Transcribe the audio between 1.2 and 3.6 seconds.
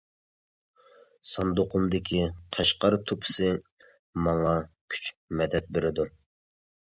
ساندۇقۇمدىكى قەشقەر توپىسى